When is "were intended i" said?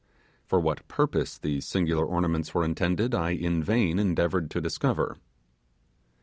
2.55-3.33